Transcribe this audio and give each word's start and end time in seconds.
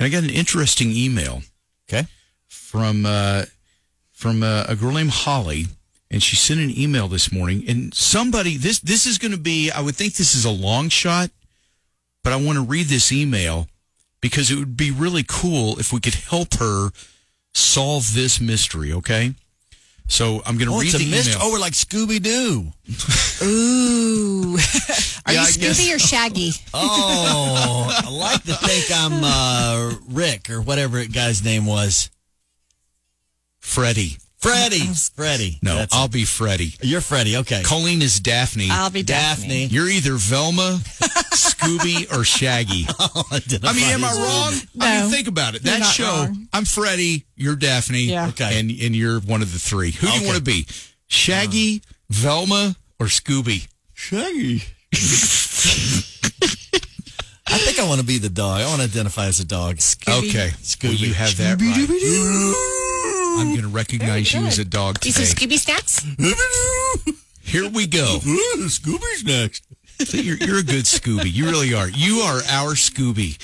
And 0.00 0.06
I 0.06 0.08
got 0.08 0.24
an 0.24 0.30
interesting 0.30 0.92
email. 0.92 1.42
Okay. 1.86 2.08
From 2.48 3.04
uh, 3.04 3.44
from 4.10 4.42
uh, 4.42 4.64
a 4.66 4.74
girl 4.74 4.92
named 4.92 5.10
Holly, 5.10 5.66
and 6.10 6.22
she 6.22 6.36
sent 6.36 6.58
an 6.58 6.76
email 6.76 7.06
this 7.06 7.30
morning. 7.30 7.64
And 7.68 7.92
somebody, 7.92 8.56
this 8.56 8.80
this 8.80 9.04
is 9.04 9.18
going 9.18 9.32
to 9.32 9.38
be, 9.38 9.70
I 9.70 9.82
would 9.82 9.94
think 9.94 10.14
this 10.14 10.34
is 10.34 10.46
a 10.46 10.50
long 10.50 10.88
shot, 10.88 11.30
but 12.24 12.32
I 12.32 12.36
want 12.36 12.56
to 12.56 12.64
read 12.64 12.86
this 12.86 13.12
email 13.12 13.68
because 14.22 14.50
it 14.50 14.58
would 14.58 14.76
be 14.76 14.90
really 14.90 15.24
cool 15.26 15.78
if 15.78 15.92
we 15.92 16.00
could 16.00 16.14
help 16.14 16.54
her 16.54 16.90
solve 17.52 18.14
this 18.14 18.40
mystery. 18.40 18.92
Okay. 18.94 19.34
So 20.10 20.42
I'm 20.44 20.58
going 20.58 20.68
to 20.68 20.74
Oh, 20.74 20.80
read 20.80 20.86
it's 20.86 20.94
a 20.96 20.98
the 20.98 21.10
mystery. 21.10 21.34
email. 21.34 21.46
Oh, 21.46 21.52
we're 21.52 21.60
like 21.60 21.72
Scooby 21.72 22.20
Doo. 22.20 22.72
Ooh. 23.46 24.54
Are 25.26 25.32
Yeah, 25.32 25.40
you 25.42 25.46
I 25.46 25.50
guess- 25.52 25.56
Scooby 25.80 25.94
or 25.94 25.98
Shaggy? 26.00 26.50
Oh, 26.74 28.02
I 28.06 28.10
like 28.10 28.42
to 28.42 28.54
think 28.54 28.86
I'm 28.92 29.22
uh, 29.24 29.94
Rick 30.08 30.50
or 30.50 30.60
whatever 30.62 30.98
it 30.98 31.12
guy's 31.12 31.44
name 31.44 31.64
was. 31.64 32.10
Freddie. 33.60 34.16
Freddie. 34.40 34.86
Freddie. 35.14 35.58
No, 35.62 35.74
That's- 35.74 35.90
I'll 35.92 36.08
be 36.08 36.24
Freddie. 36.24 36.72
You're 36.80 37.02
Freddie. 37.02 37.36
Okay. 37.38 37.62
Colleen 37.62 38.00
is 38.00 38.20
Daphne. 38.20 38.68
I'll 38.70 38.88
be 38.90 39.02
Daphne. 39.02 39.66
You're 39.66 39.88
either 39.88 40.14
Velma, 40.14 40.80
Scooby, 41.32 42.10
or 42.16 42.24
Shaggy. 42.24 42.86
Oh, 42.98 43.24
I 43.32 43.72
mean, 43.74 43.84
am 43.84 44.04
I 44.04 44.12
wrong? 44.12 44.54
I 44.80 44.98
No, 44.98 45.02
mean, 45.02 45.10
think 45.10 45.28
about 45.28 45.54
it. 45.56 45.62
That 45.64 45.82
show, 45.82 46.04
wrong. 46.04 46.48
I'm 46.52 46.64
Freddie, 46.64 47.24
you're 47.36 47.56
Daphne, 47.56 48.00
Yeah. 48.04 48.28
Okay. 48.28 48.58
and 48.58 48.70
and 48.70 48.94
you're 48.96 49.20
one 49.20 49.42
of 49.42 49.52
the 49.52 49.58
three. 49.58 49.90
Who 49.90 50.06
do 50.06 50.12
you 50.18 50.24
want 50.26 50.38
to 50.38 50.42
be? 50.42 50.66
Shaggy, 51.06 51.82
Velma, 52.08 52.76
or 52.98 53.06
Scooby? 53.06 53.68
Shaggy. 53.94 54.62
I 57.52 57.58
think 57.58 57.78
I 57.80 57.86
want 57.88 58.00
to 58.00 58.06
be 58.06 58.18
the 58.18 58.28
dog. 58.30 58.60
I 58.60 58.66
want 58.66 58.78
to 58.80 58.84
identify 58.84 59.26
as 59.26 59.40
a 59.40 59.44
dog. 59.44 59.76
Scooby. 59.76 60.28
Okay, 60.28 60.50
Scooby. 60.62 60.84
Well, 60.84 60.94
you 60.94 61.14
have 61.14 61.36
that 61.38 61.60
right. 61.60 62.79
I'm 63.38 63.48
going 63.48 63.62
to 63.62 63.68
recognize 63.68 64.32
you 64.32 64.40
as 64.46 64.58
a 64.58 64.64
dog 64.64 65.04
Eat 65.04 65.12
some 65.12 65.24
today. 65.24 65.46
Scooby 65.46 65.58
snacks? 65.58 66.04
Here 67.42 67.68
we 67.68 67.86
go. 67.86 68.18
Scooby's 68.22 69.24
next. 69.24 69.64
You're, 70.14 70.36
you're 70.36 70.58
a 70.58 70.62
good 70.62 70.84
Scooby. 70.84 71.32
You 71.32 71.46
really 71.46 71.74
are. 71.74 71.88
You 71.88 72.20
are 72.20 72.36
our 72.48 72.74
Scooby. 72.74 73.38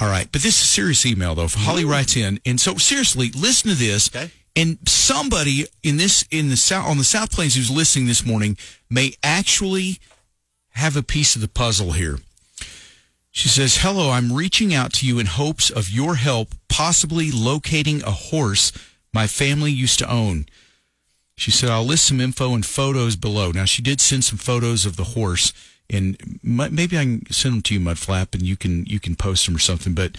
All 0.00 0.08
right. 0.08 0.28
But 0.30 0.42
this 0.42 0.56
is 0.58 0.64
a 0.64 0.66
serious 0.66 1.06
email, 1.06 1.34
though. 1.34 1.46
Holly 1.48 1.84
writes 1.84 2.16
in. 2.16 2.40
And 2.44 2.60
so, 2.60 2.76
seriously, 2.76 3.30
listen 3.36 3.70
to 3.70 3.76
this. 3.76 4.14
Okay. 4.14 4.30
And 4.56 4.78
somebody 4.86 5.66
in 5.82 5.96
this, 5.96 6.24
in 6.30 6.48
the 6.48 6.56
South, 6.56 6.88
on 6.88 6.98
the 6.98 7.04
South 7.04 7.30
Plains 7.30 7.54
who's 7.54 7.70
listening 7.70 8.06
this 8.06 8.26
morning 8.26 8.56
may 8.88 9.14
actually 9.22 9.98
have 10.70 10.96
a 10.96 11.02
piece 11.02 11.34
of 11.34 11.40
the 11.40 11.48
puzzle 11.48 11.92
here. 11.92 12.18
She 13.30 13.48
says, 13.48 13.78
Hello, 13.78 14.10
I'm 14.10 14.32
reaching 14.32 14.74
out 14.74 14.92
to 14.94 15.06
you 15.06 15.18
in 15.18 15.26
hopes 15.26 15.70
of 15.70 15.88
your 15.88 16.16
help 16.16 16.48
possibly 16.68 17.30
locating 17.30 18.02
a 18.02 18.10
horse 18.10 18.72
my 19.12 19.26
family 19.26 19.72
used 19.72 19.98
to 20.00 20.10
own. 20.10 20.46
She 21.36 21.50
said, 21.50 21.70
I'll 21.70 21.84
list 21.84 22.06
some 22.06 22.20
info 22.20 22.54
and 22.54 22.64
photos 22.64 23.16
below. 23.16 23.50
Now, 23.50 23.64
she 23.64 23.82
did 23.82 24.00
send 24.00 24.24
some 24.24 24.38
photos 24.38 24.84
of 24.84 24.96
the 24.96 25.04
horse, 25.04 25.52
and 25.88 26.38
maybe 26.42 26.98
I 26.98 27.02
can 27.02 27.32
send 27.32 27.54
them 27.54 27.62
to 27.62 27.74
you, 27.74 27.80
Mudflap, 27.80 28.34
and 28.34 28.42
you 28.42 28.56
can 28.56 28.84
you 28.86 29.00
can 29.00 29.16
post 29.16 29.46
them 29.46 29.56
or 29.56 29.58
something. 29.60 29.94
But 29.94 30.16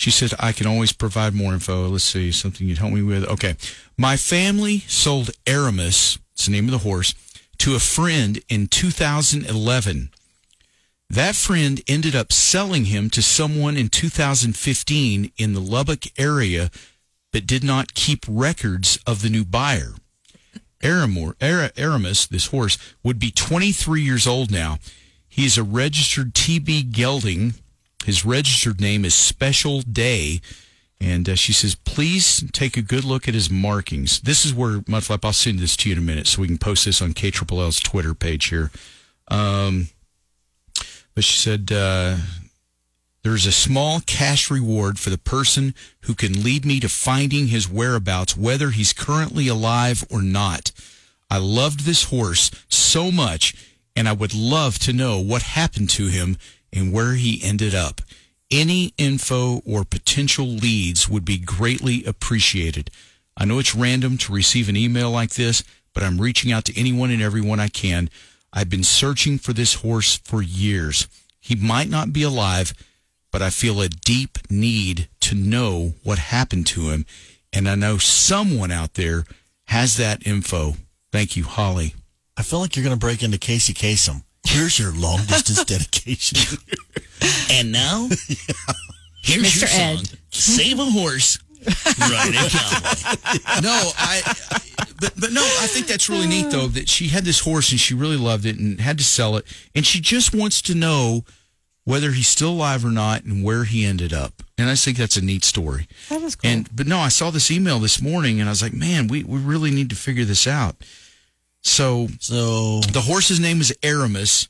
she 0.00 0.10
said, 0.10 0.32
I 0.40 0.52
can 0.52 0.66
always 0.66 0.92
provide 0.92 1.34
more 1.34 1.52
info. 1.52 1.86
Let's 1.88 2.04
see, 2.04 2.32
something 2.32 2.66
you'd 2.66 2.78
help 2.78 2.92
me 2.92 3.02
with. 3.02 3.24
Okay. 3.26 3.56
My 3.96 4.16
family 4.16 4.80
sold 4.80 5.30
Aramis, 5.46 6.18
it's 6.32 6.46
the 6.46 6.52
name 6.52 6.64
of 6.64 6.72
the 6.72 6.78
horse, 6.78 7.14
to 7.58 7.74
a 7.74 7.78
friend 7.78 8.42
in 8.48 8.66
2011. 8.66 10.10
That 11.10 11.34
friend 11.34 11.82
ended 11.86 12.16
up 12.16 12.32
selling 12.32 12.86
him 12.86 13.10
to 13.10 13.20
someone 13.20 13.76
in 13.76 13.88
2015 13.88 15.32
in 15.36 15.52
the 15.52 15.60
Lubbock 15.60 16.04
area, 16.18 16.70
but 17.32 17.46
did 17.46 17.64
not 17.64 17.94
keep 17.94 18.24
records 18.28 18.98
of 19.06 19.22
the 19.22 19.30
new 19.30 19.44
buyer. 19.44 19.94
Aramor, 20.82 21.34
Ara, 21.40 21.70
Aramis, 21.76 22.26
this 22.26 22.46
horse, 22.46 22.78
would 23.02 23.18
be 23.18 23.30
23 23.30 24.00
years 24.02 24.26
old 24.26 24.50
now. 24.50 24.78
He 25.28 25.44
is 25.44 25.58
a 25.58 25.62
registered 25.62 26.34
TB 26.34 26.90
gelding. 26.90 27.54
His 28.04 28.24
registered 28.24 28.80
name 28.80 29.04
is 29.04 29.14
Special 29.14 29.82
Day. 29.82 30.40
And 31.00 31.28
uh, 31.28 31.34
she 31.34 31.52
says, 31.52 31.74
please 31.74 32.44
take 32.52 32.76
a 32.76 32.82
good 32.82 33.04
look 33.04 33.26
at 33.26 33.34
his 33.34 33.50
markings. 33.50 34.20
This 34.20 34.44
is 34.44 34.52
where, 34.52 34.80
Mudflap, 34.80 35.24
I'll 35.24 35.32
send 35.32 35.58
this 35.58 35.76
to 35.78 35.88
you 35.88 35.94
in 35.94 35.98
a 35.98 36.04
minute 36.04 36.26
so 36.26 36.42
we 36.42 36.48
can 36.48 36.58
post 36.58 36.84
this 36.84 37.00
on 37.00 37.14
KLL's 37.14 37.80
Twitter 37.80 38.12
page 38.12 38.46
here. 38.46 38.70
Um, 39.28 39.88
but 41.14 41.24
she 41.24 41.38
said, 41.38 41.70
uh, 41.72 42.16
there's 43.22 43.46
a 43.46 43.52
small 43.52 44.00
cash 44.00 44.50
reward 44.50 44.98
for 44.98 45.10
the 45.10 45.18
person 45.18 45.74
who 46.02 46.14
can 46.14 46.42
lead 46.42 46.64
me 46.64 46.80
to 46.80 46.88
finding 46.88 47.48
his 47.48 47.68
whereabouts, 47.68 48.36
whether 48.36 48.70
he's 48.70 48.92
currently 48.92 49.46
alive 49.46 50.04
or 50.10 50.22
not. 50.22 50.72
I 51.30 51.38
loved 51.38 51.80
this 51.80 52.04
horse 52.04 52.50
so 52.68 53.10
much, 53.12 53.54
and 53.94 54.08
I 54.08 54.12
would 54.12 54.34
love 54.34 54.78
to 54.80 54.92
know 54.92 55.20
what 55.20 55.42
happened 55.42 55.90
to 55.90 56.06
him 56.06 56.38
and 56.72 56.92
where 56.92 57.14
he 57.14 57.40
ended 57.42 57.74
up. 57.74 58.00
Any 58.50 58.94
info 58.98 59.60
or 59.66 59.84
potential 59.84 60.46
leads 60.46 61.08
would 61.08 61.24
be 61.24 61.38
greatly 61.38 62.04
appreciated. 62.04 62.90
I 63.36 63.44
know 63.44 63.58
it's 63.58 63.74
random 63.74 64.18
to 64.18 64.32
receive 64.32 64.68
an 64.68 64.76
email 64.76 65.10
like 65.10 65.34
this, 65.34 65.62
but 65.94 66.02
I'm 66.02 66.20
reaching 66.20 66.50
out 66.50 66.64
to 66.66 66.78
anyone 66.78 67.10
and 67.10 67.22
everyone 67.22 67.60
I 67.60 67.68
can. 67.68 68.10
I've 68.52 68.70
been 68.70 68.84
searching 68.84 69.38
for 69.38 69.52
this 69.52 69.74
horse 69.74 70.16
for 70.16 70.42
years. 70.42 71.06
He 71.38 71.54
might 71.54 71.88
not 71.88 72.12
be 72.12 72.22
alive, 72.22 72.72
but 73.30 73.42
I 73.42 73.50
feel 73.50 73.80
a 73.80 73.88
deep 73.88 74.38
need 74.50 75.08
to 75.20 75.34
know 75.34 75.94
what 76.02 76.18
happened 76.18 76.66
to 76.68 76.90
him. 76.90 77.06
And 77.52 77.68
I 77.68 77.74
know 77.74 77.98
someone 77.98 78.70
out 78.70 78.94
there 78.94 79.24
has 79.66 79.96
that 79.96 80.26
info. 80.26 80.74
Thank 81.12 81.36
you, 81.36 81.44
Holly. 81.44 81.94
I 82.36 82.42
feel 82.42 82.60
like 82.60 82.76
you're 82.76 82.84
going 82.84 82.96
to 82.96 83.00
break 83.00 83.22
into 83.22 83.38
Casey 83.38 83.74
Kasem. 83.74 84.22
Here's 84.44 84.78
your 84.78 84.92
long 84.92 85.18
distance 85.18 85.64
dedication. 85.66 86.58
And 87.50 87.70
now, 87.70 88.08
here's 89.22 89.44
Mr. 89.44 89.60
your 89.60 89.68
song. 89.68 89.98
Ed. 89.98 90.18
Save 90.30 90.78
a 90.78 90.84
horse. 90.86 91.38
Ride 91.66 92.34
a 92.34 92.48
cowboy. 92.48 93.60
no, 93.62 93.90
I, 93.98 94.22
but, 95.00 95.12
but 95.20 95.32
no, 95.32 95.42
I 95.42 95.66
think 95.66 95.86
that's 95.86 96.08
really 96.08 96.26
neat 96.26 96.50
though 96.50 96.68
that 96.68 96.88
she 96.88 97.08
had 97.08 97.24
this 97.24 97.40
horse 97.40 97.70
and 97.70 97.78
she 97.78 97.92
really 97.92 98.16
loved 98.16 98.46
it 98.46 98.58
and 98.58 98.80
had 98.80 98.96
to 98.98 99.04
sell 99.04 99.36
it. 99.36 99.44
And 99.74 99.84
she 99.84 100.00
just 100.00 100.34
wants 100.34 100.62
to 100.62 100.74
know 100.74 101.24
whether 101.90 102.12
he's 102.12 102.28
still 102.28 102.50
alive 102.50 102.84
or 102.84 102.90
not 102.90 103.24
and 103.24 103.42
where 103.44 103.64
he 103.64 103.84
ended 103.84 104.12
up. 104.12 104.42
And 104.56 104.70
I 104.70 104.74
think 104.74 104.96
that's 104.96 105.16
a 105.16 105.24
neat 105.24 105.44
story. 105.44 105.88
That 106.08 106.22
is 106.22 106.36
cool. 106.36 106.50
And 106.50 106.68
but 106.74 106.86
no, 106.86 106.98
I 106.98 107.08
saw 107.08 107.30
this 107.30 107.50
email 107.50 107.78
this 107.78 108.00
morning 108.00 108.40
and 108.40 108.48
I 108.48 108.52
was 108.52 108.62
like, 108.62 108.72
man, 108.74 109.08
we, 109.08 109.24
we 109.24 109.38
really 109.38 109.70
need 109.70 109.90
to 109.90 109.96
figure 109.96 110.24
this 110.24 110.46
out. 110.46 110.76
So 111.62 112.08
So 112.20 112.80
the 112.80 113.02
horse's 113.02 113.40
name 113.40 113.60
is 113.60 113.74
Aramis, 113.82 114.48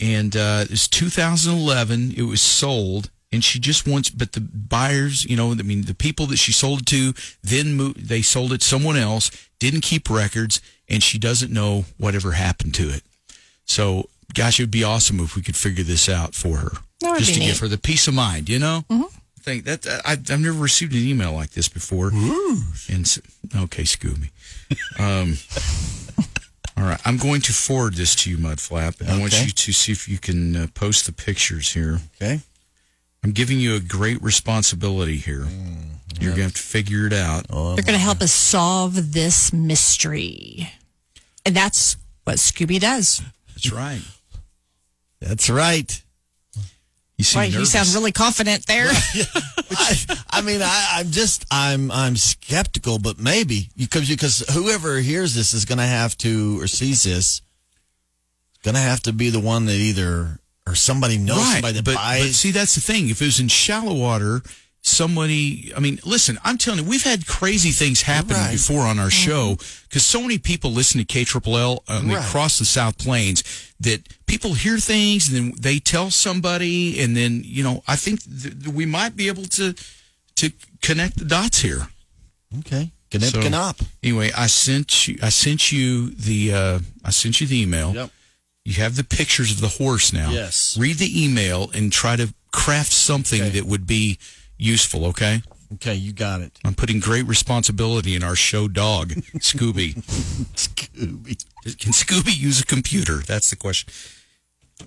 and 0.00 0.36
uh, 0.36 0.64
it's 0.70 0.88
2011. 0.88 2.14
It 2.16 2.22
was 2.22 2.40
sold, 2.40 3.10
and 3.30 3.44
she 3.44 3.58
just 3.58 3.86
wants, 3.86 4.10
but 4.10 4.32
the 4.32 4.40
buyers, 4.40 5.24
you 5.24 5.36
know, 5.36 5.50
I 5.52 5.56
mean, 5.56 5.82
the 5.82 5.94
people 5.94 6.26
that 6.26 6.38
she 6.38 6.52
sold 6.52 6.80
it 6.80 6.86
to, 6.86 7.12
then 7.42 7.74
moved, 7.74 8.08
they 8.08 8.22
sold 8.22 8.52
it 8.52 8.60
to 8.62 8.66
someone 8.66 8.96
else, 8.96 9.30
didn't 9.58 9.82
keep 9.82 10.08
records, 10.08 10.60
and 10.88 11.02
she 11.02 11.18
doesn't 11.18 11.52
know 11.52 11.84
whatever 11.98 12.32
happened 12.32 12.74
to 12.74 12.88
it. 12.88 13.02
So, 13.64 14.08
gosh, 14.34 14.58
it 14.58 14.64
would 14.64 14.70
be 14.70 14.84
awesome 14.84 15.20
if 15.20 15.36
we 15.36 15.42
could 15.42 15.56
figure 15.56 15.84
this 15.84 16.08
out 16.08 16.34
for 16.34 16.56
her, 16.58 16.70
That 17.00 17.10
would 17.10 17.18
just 17.18 17.30
be 17.30 17.34
to 17.34 17.40
neat. 17.40 17.46
give 17.48 17.58
her 17.60 17.68
the 17.68 17.78
peace 17.78 18.06
of 18.08 18.14
mind, 18.14 18.48
you 18.48 18.58
know. 18.58 18.84
Mm-hmm. 18.90 19.02
Think 19.40 19.64
that 19.64 19.86
I, 20.04 20.12
I've 20.12 20.28
never 20.40 20.52
received 20.58 20.92
an 20.92 21.00
email 21.00 21.32
like 21.32 21.50
this 21.50 21.68
before. 21.68 22.08
And 22.88 23.04
s 23.04 23.18
okay, 23.56 23.82
Scooby. 23.82 24.30
Um, 25.00 25.36
all 26.76 26.84
right, 26.84 27.00
I'm 27.04 27.16
going 27.16 27.40
to 27.42 27.52
forward 27.52 27.94
this 27.94 28.14
to 28.16 28.30
you, 28.30 28.38
Mudflap. 28.38 29.06
I 29.06 29.18
want 29.18 29.32
you 29.44 29.50
to 29.50 29.72
see 29.72 29.90
if 29.92 30.08
you 30.08 30.18
can 30.18 30.56
uh, 30.56 30.66
post 30.74 31.06
the 31.06 31.12
pictures 31.12 31.72
here. 31.72 31.98
okay. 32.16 32.40
I'm 33.24 33.32
giving 33.32 33.60
you 33.60 33.76
a 33.76 33.80
great 33.80 34.20
responsibility 34.22 35.16
here. 35.16 35.46
You're 36.20 36.30
going 36.34 36.36
to 36.36 36.42
have 36.42 36.54
to 36.54 36.60
figure 36.62 37.06
it 37.06 37.12
out. 37.12 37.46
Oh, 37.50 37.74
They're 37.74 37.84
going 37.84 37.98
to 37.98 38.04
help 38.04 38.20
us 38.20 38.32
solve 38.32 39.12
this 39.12 39.52
mystery. 39.52 40.70
And 41.46 41.54
that's 41.54 41.96
what 42.24 42.36
Scooby 42.36 42.80
does. 42.80 43.22
That's 43.54 43.72
right. 43.72 44.02
That's 45.22 45.48
right. 45.48 46.02
You 47.16 47.24
seem 47.24 47.44
you 47.44 47.52
nervous. 47.52 47.72
sound 47.72 47.94
really 47.94 48.10
confident 48.10 48.66
there. 48.66 48.88
I, 49.70 49.94
I 50.30 50.40
mean, 50.40 50.60
I, 50.60 50.88
I'm 50.94 51.10
just, 51.10 51.46
I'm, 51.50 51.90
I'm 51.92 52.16
skeptical, 52.16 52.98
but 52.98 53.20
maybe 53.20 53.68
because 53.76 54.08
because 54.08 54.40
whoever 54.52 54.96
hears 54.98 55.34
this 55.34 55.54
is 55.54 55.64
going 55.64 55.78
to 55.78 55.86
have 55.86 56.16
to 56.18 56.60
or 56.60 56.66
sees 56.66 57.04
this, 57.04 57.42
going 58.64 58.74
to 58.74 58.80
have 58.80 59.00
to 59.02 59.12
be 59.12 59.30
the 59.30 59.38
one 59.38 59.66
that 59.66 59.74
either 59.74 60.40
or 60.66 60.74
somebody 60.74 61.18
knows 61.18 61.52
somebody 61.52 61.74
that 61.74 61.84
but, 61.84 61.94
buys. 61.94 62.26
but 62.26 62.34
see, 62.34 62.50
that's 62.50 62.74
the 62.74 62.80
thing. 62.80 63.08
If 63.08 63.22
it 63.22 63.26
was 63.26 63.40
in 63.40 63.48
shallow 63.48 63.94
water, 63.94 64.42
somebody, 64.92 65.72
I 65.76 65.80
mean, 65.80 65.98
listen, 66.04 66.38
I'm 66.44 66.58
telling 66.58 66.80
you, 66.84 66.88
we've 66.88 67.02
had 67.02 67.26
crazy 67.26 67.70
things 67.70 68.02
happen 68.02 68.36
Right. 68.36 68.52
before 68.52 68.82
on 68.82 68.98
our 68.98 69.10
show 69.10 69.56
because 69.88 70.04
so 70.06 70.20
many 70.22 70.38
people 70.38 70.70
listen 70.72 70.98
to 71.00 71.04
K 71.04 71.24
Triple 71.24 71.56
L 71.58 71.82
I 71.88 72.00
mean, 72.00 72.12
Right. 72.16 72.24
across 72.24 72.58
the 72.58 72.64
South 72.64 72.98
Plains 72.98 73.42
that 73.80 74.00
people 74.26 74.54
hear 74.54 74.78
things 74.78 75.28
and 75.28 75.36
then 75.36 75.54
they 75.58 75.78
tell 75.80 76.10
somebody, 76.10 77.00
and 77.00 77.16
then 77.16 77.42
you 77.44 77.62
know, 77.64 77.82
I 77.88 77.96
think 77.96 78.20
th- 78.42 78.68
we 78.68 78.86
might 78.86 79.16
be 79.16 79.28
able 79.28 79.46
to 79.46 79.74
to 80.36 80.52
connect 80.80 81.18
the 81.18 81.24
dots 81.24 81.60
here. 81.60 81.88
okay, 82.60 82.92
Connect, 83.10 83.32
So- 83.32 83.42
Gnop. 83.42 83.80
Anyway, 84.02 84.30
I 84.32 84.46
sent 84.46 85.06
you. 85.08 85.18
I 85.22 85.28
sent 85.30 85.70
you 85.72 86.10
the. 86.10 86.52
Uh, 86.54 86.78
I 87.04 87.10
sent 87.10 87.40
you 87.40 87.46
the 87.46 87.60
email. 87.60 87.94
Yep. 87.94 88.10
You 88.64 88.74
have 88.74 88.94
the 88.96 89.04
pictures 89.04 89.50
of 89.50 89.60
the 89.60 89.68
horse 89.68 90.12
now. 90.12 90.30
Yes. 90.30 90.76
Read 90.78 90.98
the 90.98 91.24
email 91.24 91.70
and 91.74 91.92
try 91.92 92.14
to 92.16 92.32
craft 92.52 92.92
something 92.92 93.40
Okay. 93.42 93.50
that 93.50 93.66
would 93.66 93.86
be 93.86 94.18
useful. 94.62 95.04
Okay. 95.06 95.42
Okay, 95.74 95.94
you 95.94 96.12
got 96.12 96.42
it. 96.42 96.58
I'm 96.64 96.74
putting 96.74 97.00
great 97.00 97.26
responsibility 97.26 98.14
in 98.14 98.22
our 98.22 98.36
show 98.36 98.68
dog, 98.68 99.08
Scooby. 99.38 99.94
Scooby. 100.54 101.44
Can 101.78 101.92
Scooby 101.92 102.38
use 102.38 102.60
a 102.60 102.66
computer? 102.66 103.16
That's 103.26 103.48
the 103.50 103.56
question. 103.56 103.90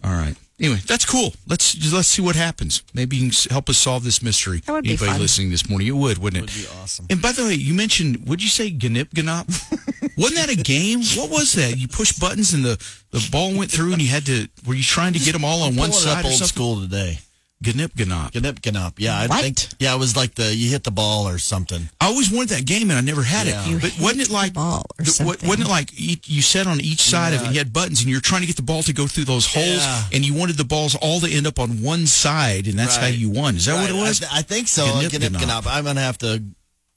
All 0.04 0.12
right. 0.12 0.36
Anyway, 0.60 0.80
that's 0.88 1.04
cool. 1.06 1.33
Let's 1.48 1.75
let's 1.92 2.07
see 2.07 2.22
what 2.22 2.36
happens. 2.36 2.81
Maybe 2.94 3.18
you 3.18 3.30
can 3.31 3.50
help 3.51 3.68
us 3.69 3.77
solve 3.77 4.04
this 4.04 4.22
mystery. 4.22 4.60
That 4.66 4.72
would 4.74 4.83
be 4.83 4.92
Anybody 4.92 5.12
fun. 5.12 5.19
listening 5.22 5.50
this 5.51 5.68
morning, 5.69 5.88
it 5.88 5.95
would, 5.95 6.18
wouldn't 6.19 6.44
it? 6.44 6.56
Would 6.56 6.63
be 6.63 6.81
awesome. 6.81 7.07
And 7.10 7.22
by 7.22 7.31
the 7.33 7.44
way, 7.44 7.56
you 7.56 7.74
mentioned, 7.74 8.25
would 8.27 8.42
you 8.42 8.48
say 8.50 8.69
Gnip 8.69 9.10
Gnop? 9.10 9.48
Wasn't 10.18 10.36
that 10.38 10.50
a 10.50 10.56
game? 10.56 11.00
What 11.18 11.30
was 11.30 11.54
that? 11.54 11.77
You 11.77 11.89
push 11.89 12.13
buttons 12.13 12.54
and 12.54 12.63
the, 12.63 12.77
the 13.12 13.27
ball 13.31 13.54
went 13.54 13.69
through 13.69 13.92
and 13.92 14.01
you 14.01 14.07
had 14.07 14.25
to, 14.27 14.48
were 14.66 14.74
you 14.75 14.83
trying 14.83 15.12
to 15.12 15.19
get 15.19 15.33
them 15.33 15.44
all 15.44 15.63
on 15.63 15.75
one 15.75 15.89
Pulling 15.89 16.04
side 16.06 16.19
up 16.19 16.24
or 16.25 16.27
old 16.30 16.36
something? 16.38 16.48
school 16.48 16.80
today. 16.81 17.19
Gnip 17.65 17.94
Gnop. 17.94 18.31
Gnip 18.31 18.62
Gnop. 18.62 18.94
Yeah, 18.97 19.17
I 19.19 19.27
What? 19.27 19.44
think. 19.44 19.67
Yeah, 19.79 19.94
it 19.94 20.00
was 20.00 20.15
like 20.15 20.35
the 20.35 20.56
you 20.56 20.69
hit 20.71 20.83
the 20.83 20.91
ball 20.91 21.27
or 21.27 21.38
something. 21.38 21.89
I 22.00 22.07
always 22.07 22.31
wanted 22.31 22.50
that 22.50 22.65
game 22.65 22.89
and 22.89 22.97
I 22.97 23.01
never 23.01 23.23
had 23.23 23.47
Yeah. 23.47 23.63
it. 23.65 23.69
You 23.69 23.79
but 23.79 23.94
wasn't 24.00 24.21
it 24.21 24.29
like, 24.29 24.53
the 24.53 24.59
ball 24.59 24.85
or 24.97 25.03
the, 25.06 25.12
something. 25.12 25.47
Wasn't 25.47 25.67
it 25.67 25.69
like 25.69 25.89
you, 25.94 26.15
you 26.25 26.41
sat 26.41 26.67
on 26.67 26.79
each 26.79 27.01
side 27.01 27.33
of 27.33 27.41
it, 27.41 27.45
and 27.47 27.53
you 27.53 27.59
had 27.59 27.73
buttons 27.73 28.01
and 28.01 28.09
you're 28.09 28.21
trying 28.21 28.41
to 28.41 28.47
get 28.47 28.56
the 28.56 28.62
ball 28.62 28.83
to 28.83 28.94
go 28.94 29.07
through 29.07 29.25
those 29.25 29.45
holes 29.45 29.65
Yeah. 29.83 30.03
and 30.13 30.25
you 30.25 30.33
wanted 30.33 30.57
the 30.57 30.63
balls 30.65 30.95
all 30.95 31.19
to 31.19 31.29
end 31.29 31.47
up 31.47 31.59
on 31.59 31.81
one 31.81 32.07
side 32.07 32.67
and 32.67 32.77
that's 32.79 32.95
how 32.95 33.07
you 33.07 33.29
won. 33.29 33.56
Is 33.56 33.65
that 33.65 33.75
what 33.81 33.89
it 33.89 33.94
was? 33.94 34.21
I, 34.23 34.25
th- 34.25 34.31
I 34.39 34.41
think 34.44 34.67
so. 34.67 34.85
Gnip 35.00 35.12
Gnip 35.12 35.33
Gnop. 35.33 35.63
Gnop. 35.63 35.67
I'm 35.67 35.83
gonna 35.85 36.01
have 36.01 36.17
to. 36.19 36.44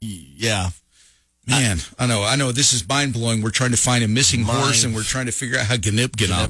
Yeah. 0.01 0.71
Man, 1.47 1.79
I 1.99 2.07
know, 2.07 2.25
I 2.25 2.37
know 2.37 2.53
this 2.53 2.75
is 2.75 2.87
mind 2.87 3.15
blowing. 3.15 3.41
We're 3.41 3.49
trying 3.49 3.71
to 3.71 3.79
find 3.79 4.05
a 4.05 4.09
missing 4.09 4.43
horse 4.43 4.85
and 4.85 4.95
we're 4.95 5.03
trying 5.03 5.25
to 5.27 5.33
figure 5.33 5.59
out 5.59 5.65
how 5.65 5.77
Gnip 5.77 6.13
Gnop 6.15 6.47